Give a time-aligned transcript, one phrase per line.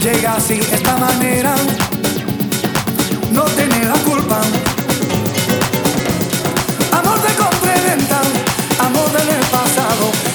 [0.00, 1.54] llega así esta manera,
[3.32, 4.40] no tiene la culpa.
[6.92, 8.20] Amor de complementa,
[8.78, 10.26] amor del pasado.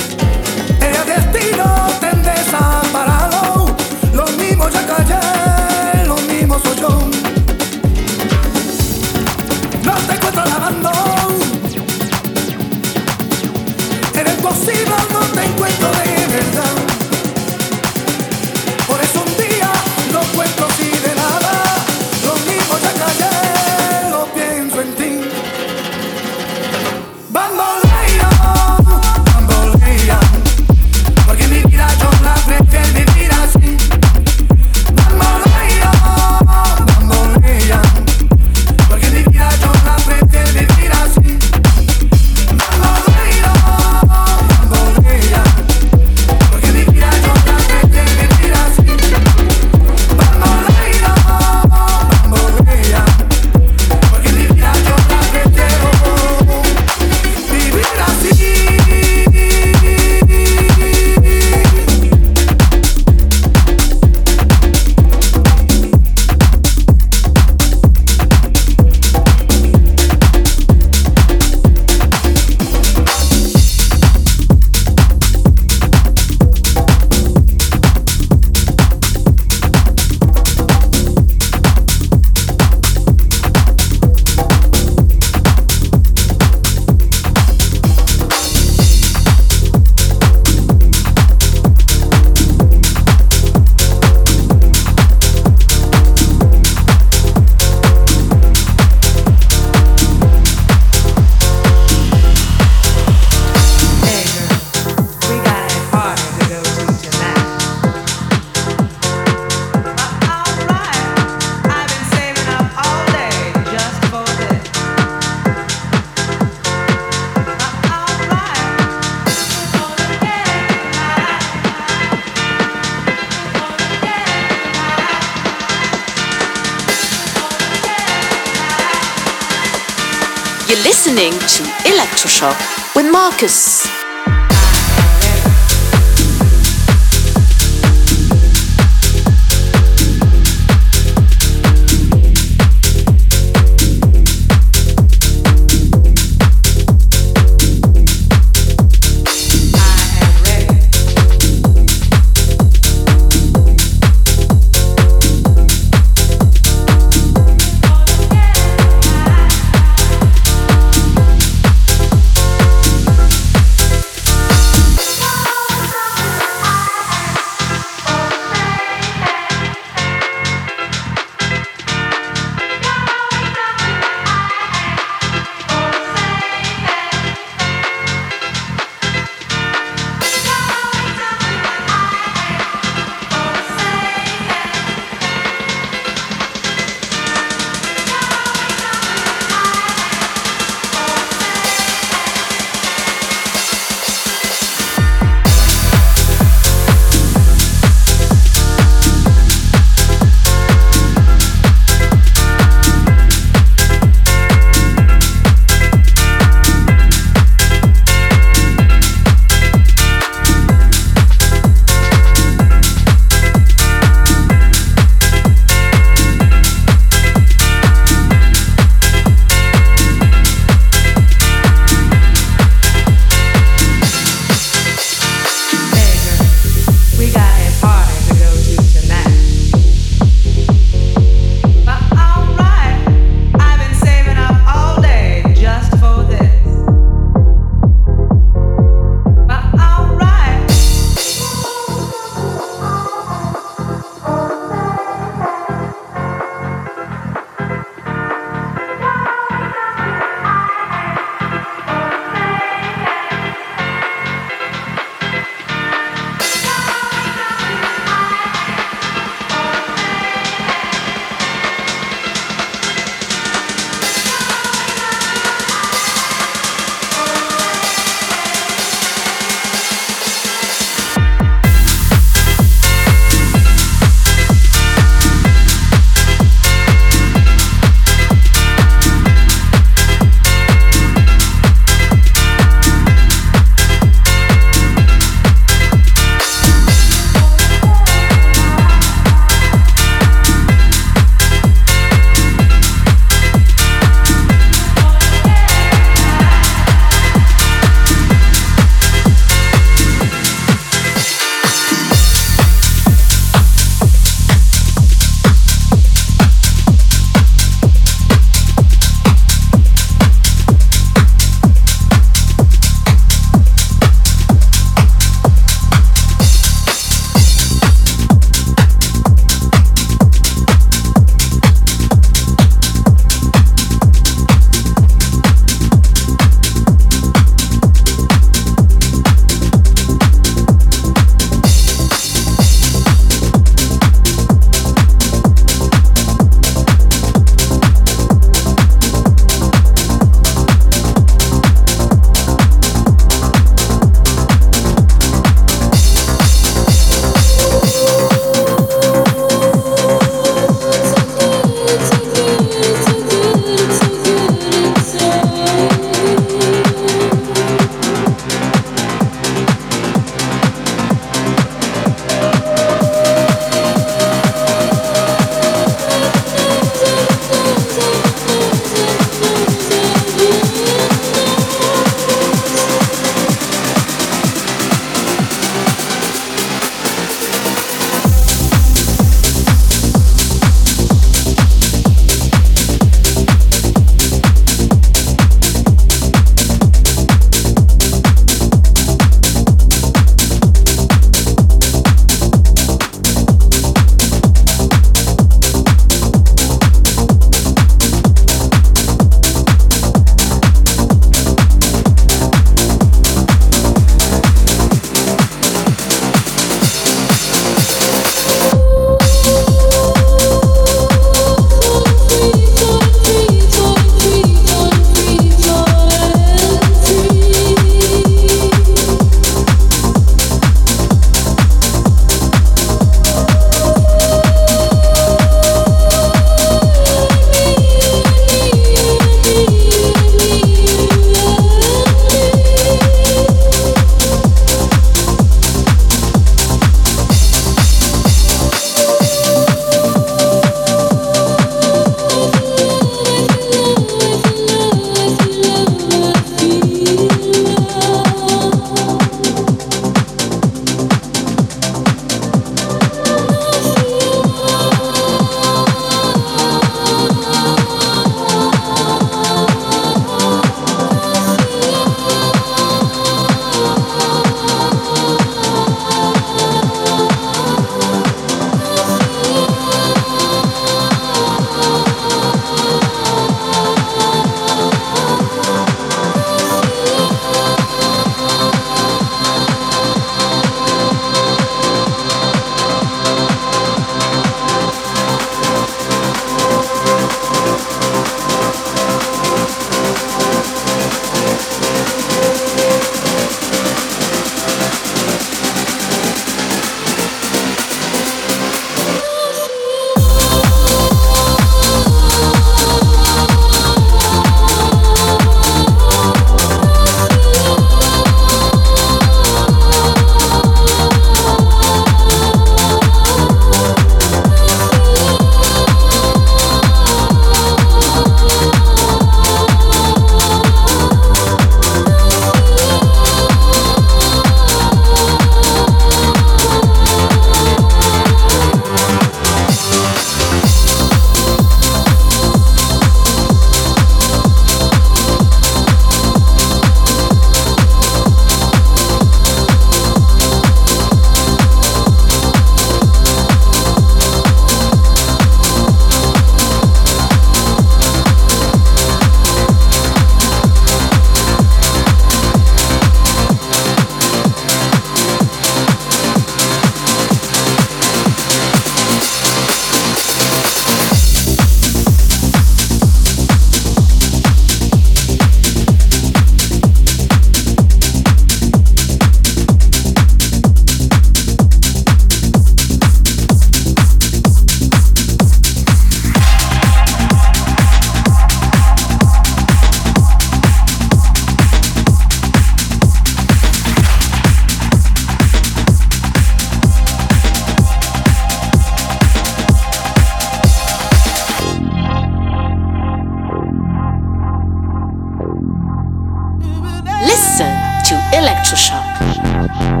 [599.73, 600.00] Yeah.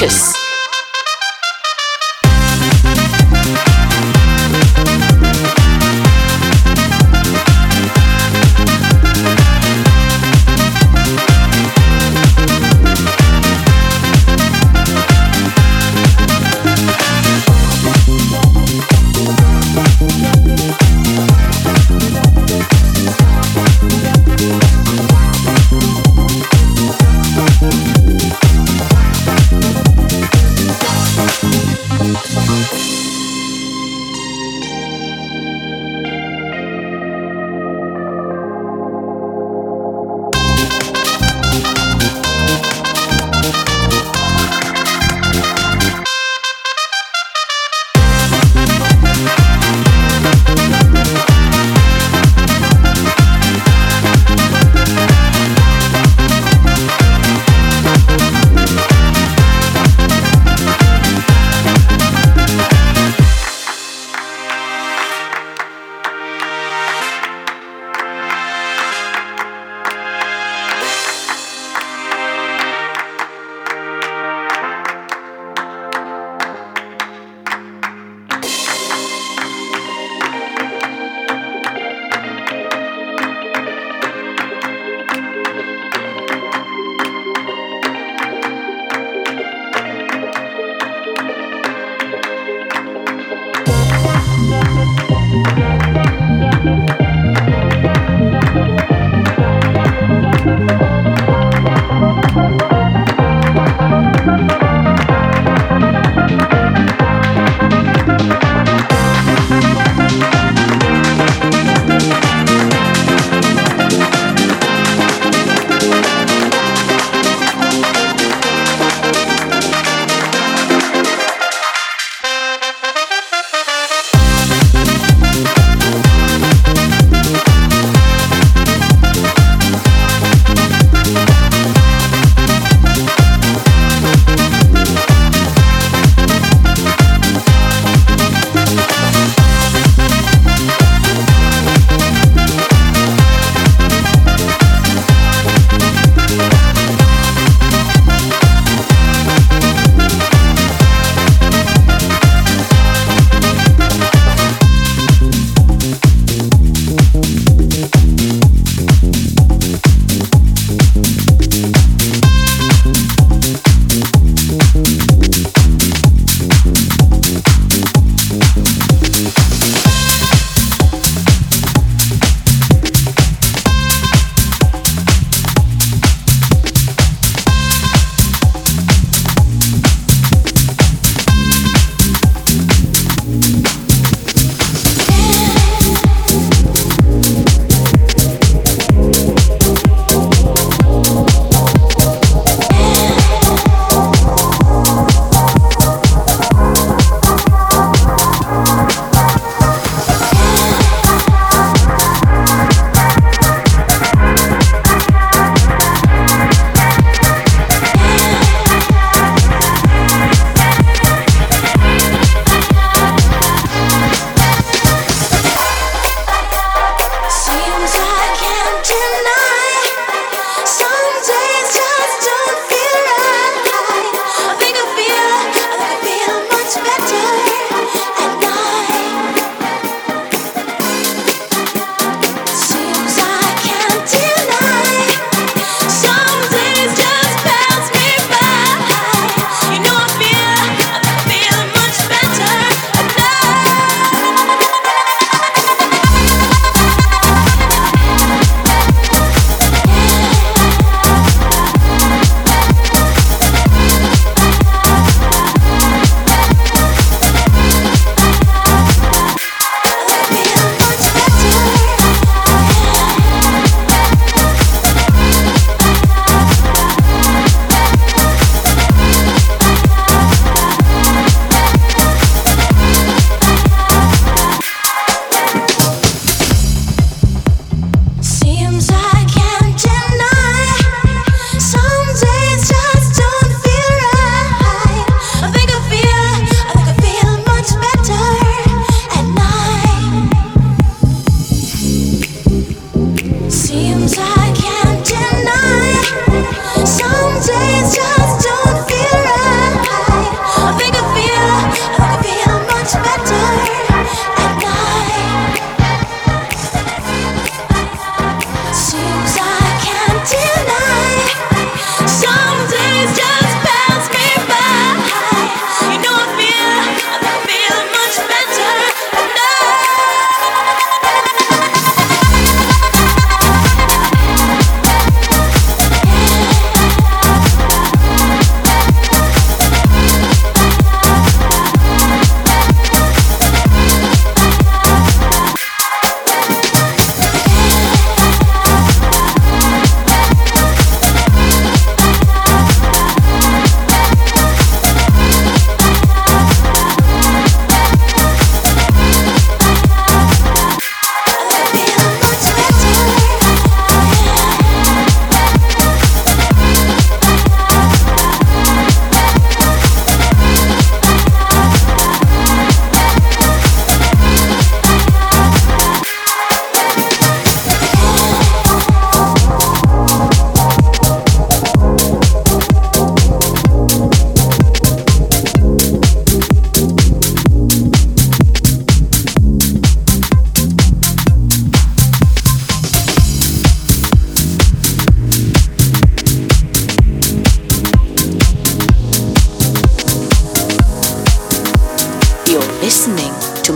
[0.00, 0.33] With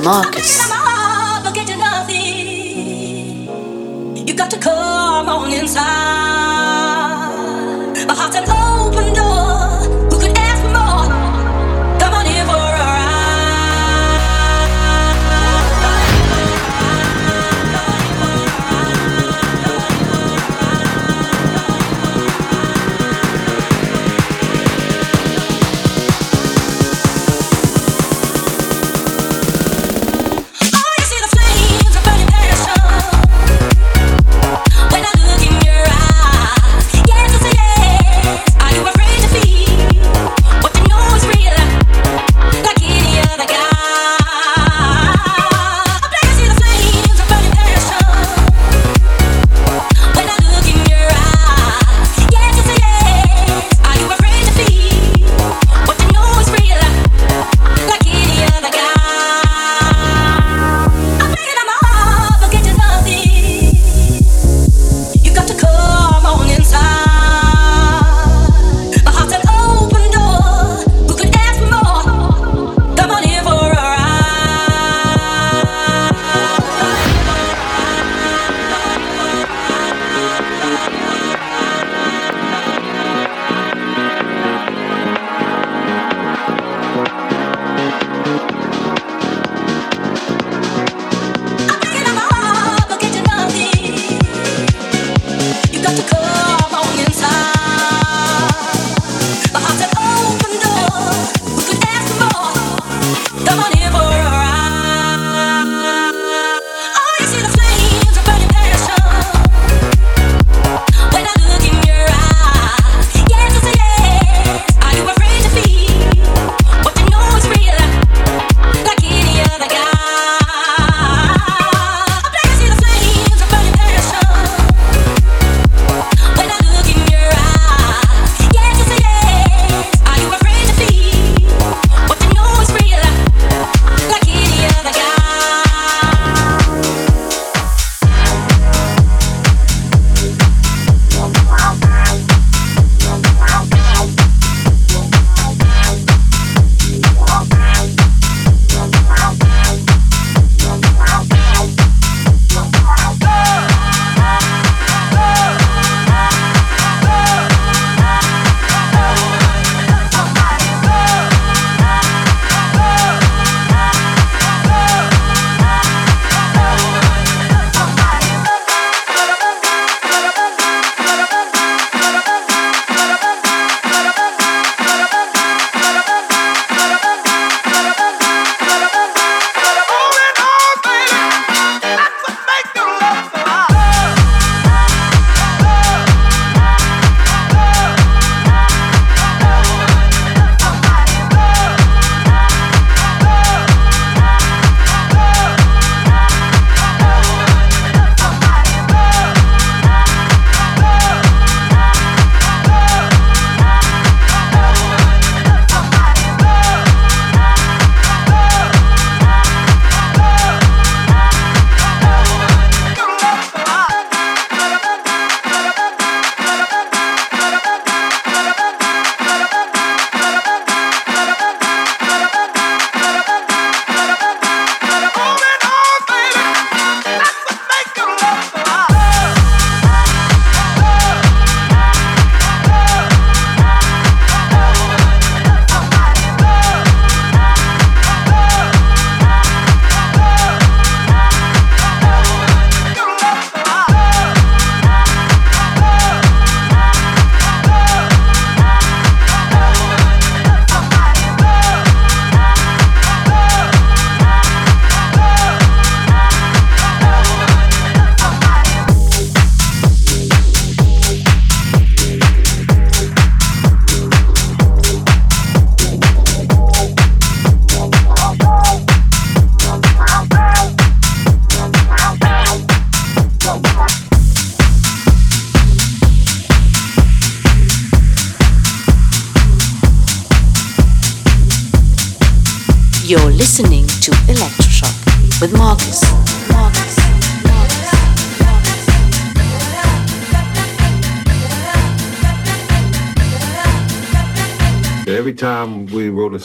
[0.08, 0.57] markets.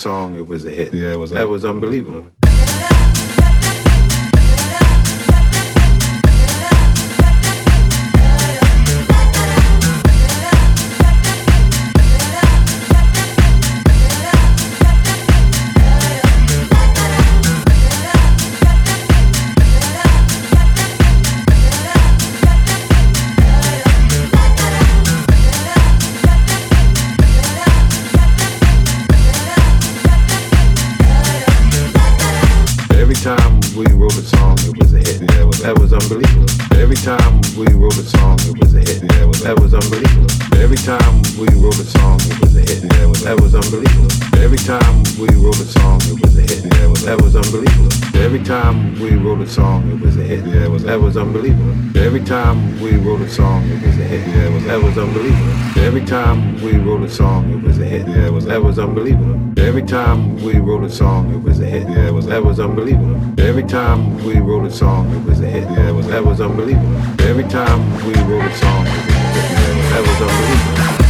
[0.04, 0.94] song, it was a hit.
[0.94, 1.32] Yeah, it was.
[1.32, 2.30] That was unbelievable.
[37.56, 39.04] We wrote a song, it was a hit.
[39.04, 40.28] Yeah, that was unbelievable.
[40.58, 42.84] Every time we wrote a song, it was a hit.
[42.84, 44.33] Yeah, that was unbelievable.
[44.44, 46.66] Every time we wrote a song, it was a hit.
[46.66, 47.90] Yeah, that was unbelievable.
[48.14, 50.46] Every time we wrote a song, it was a hit.
[50.46, 51.98] Yeah, that was unbelievable.
[51.98, 54.28] Every time we wrote a song, it was a hit.
[54.28, 55.80] Yeah, that was unbelievable.
[55.82, 58.06] Every time we wrote a song, it was a hit.
[58.06, 59.40] Yeah, that was unbelievable.
[59.58, 61.88] Every time we wrote a song, it was a hit.
[61.88, 63.16] Yeah, that was unbelievable.
[63.40, 65.70] Every time we wrote a song, it was a hit.
[65.72, 67.22] Yeah, that was unbelievable.
[67.22, 69.52] Every time we wrote a song, it was a hit.
[69.52, 71.03] Yeah, that was unbelievable.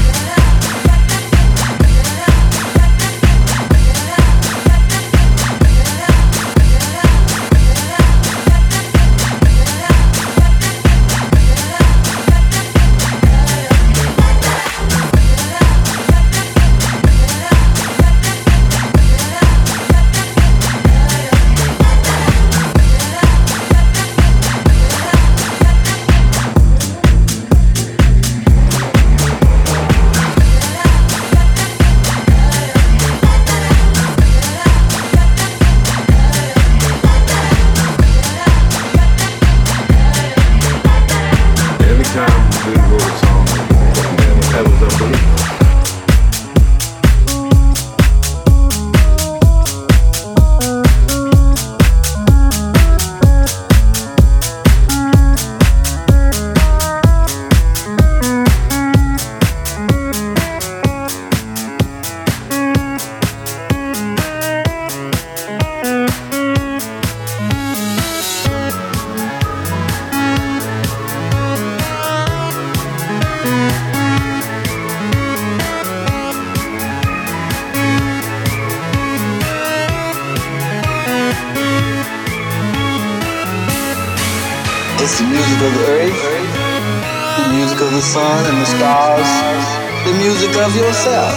[90.94, 91.34] yourself.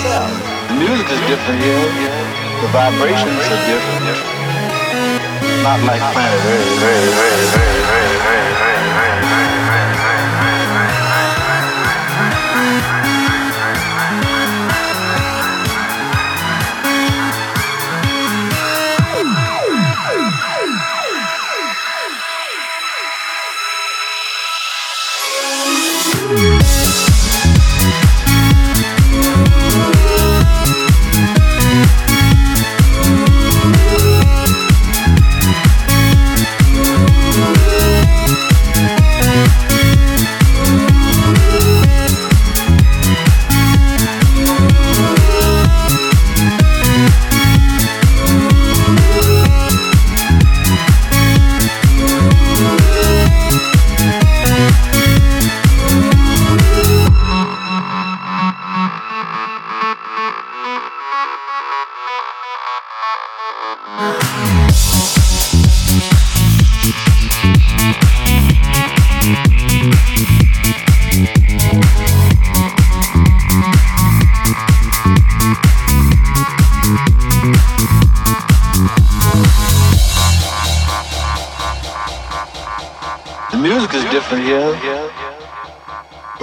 [0.77, 1.89] Music is different here.
[2.61, 4.05] The vibrations are different.
[5.63, 7.96] Not like planet Earth.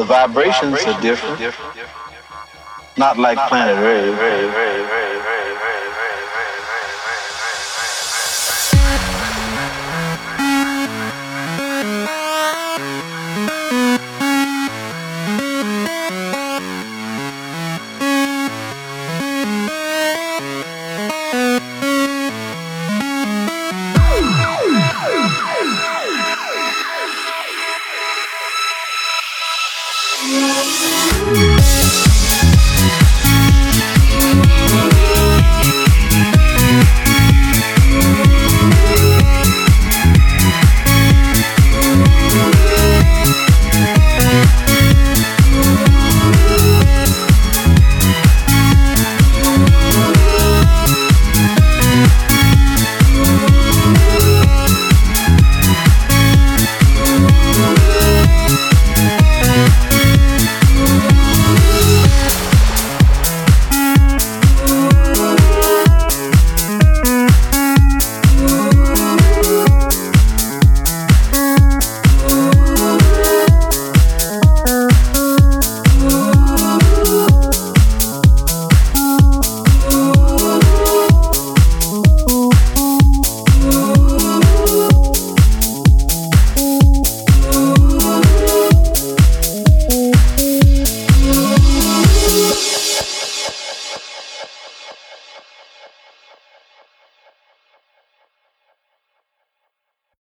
[0.04, 1.40] Vibrations are different.
[2.98, 5.13] Not like planet Earth.